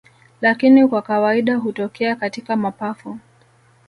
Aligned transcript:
Lakini 0.41 0.87
kwa 0.87 1.01
kawaida 1.01 1.55
hutokea 1.55 2.15
katika 2.15 2.55
mapafu 2.55 3.19